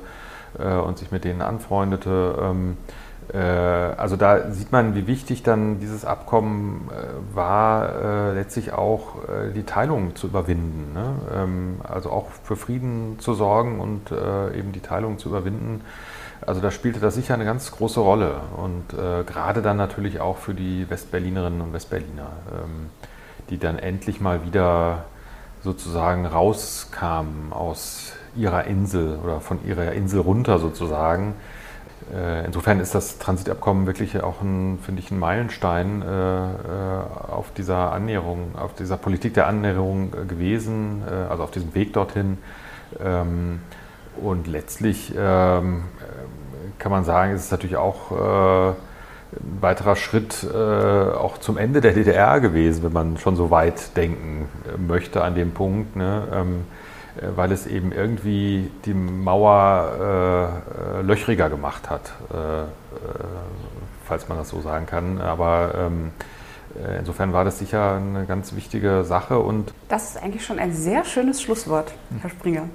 [0.58, 2.38] äh, und sich mit denen anfreundete.
[2.42, 8.72] Ähm, äh, also da sieht man, wie wichtig dann dieses Abkommen äh, war, äh, letztlich
[8.72, 9.16] auch
[9.54, 10.92] die Teilung zu überwinden.
[10.94, 11.14] Ne?
[11.34, 14.12] Ähm, also auch für Frieden zu sorgen und
[14.56, 15.82] eben die Teilung zu überwinden.
[16.40, 20.54] Also da spielte das sicher eine ganz große Rolle und gerade dann natürlich auch für
[20.54, 22.90] die Westberlinerinnen und Westberliner, ähm,
[23.50, 25.04] die dann endlich mal wieder
[25.62, 31.57] sozusagen rauskamen aus ihrer Insel oder von ihrer Insel runter sozusagen äh,
[32.46, 36.52] insofern ist das Transitabkommen wirklich auch ein, finde ich, ein Meilenstein äh, äh,
[37.30, 42.38] auf dieser Annäherung, auf dieser Politik der Annäherung gewesen, also auf diesem Weg dorthin.
[43.02, 43.60] Ähm,
[44.22, 45.84] und letztlich ähm,
[46.78, 48.74] kann man sagen, ist es natürlich auch ein
[49.60, 55.22] weiterer Schritt auch zum Ende der DDR gewesen, wenn man schon so weit denken möchte
[55.22, 55.94] an dem Punkt.
[55.94, 56.26] Ne?
[56.32, 56.87] Ähm, äh,
[57.36, 60.62] weil es eben irgendwie die Mauer
[60.98, 62.66] äh, löchriger gemacht hat, äh, äh,
[64.06, 65.20] falls man das so sagen kann.
[65.20, 66.10] Aber ähm,
[66.76, 69.38] äh, insofern war das sicher eine ganz wichtige Sache.
[69.38, 72.68] Und das ist eigentlich schon ein sehr schönes Schlusswort, Herr Springer.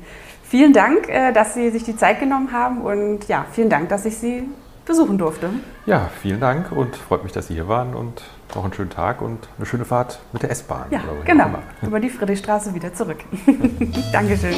[0.44, 4.18] Vielen Dank, dass Sie sich die Zeit genommen haben und ja, vielen Dank, dass ich
[4.18, 4.48] Sie
[4.86, 5.50] besuchen durfte.
[5.86, 8.24] Ja, vielen Dank und freut mich, dass Sie hier waren und
[8.56, 10.88] noch einen schönen Tag und eine schöne Fahrt mit der S-Bahn.
[10.92, 11.50] Ja, genau.
[11.82, 13.20] Über die Friedrichstraße wieder zurück.
[14.12, 14.54] Dankeschön.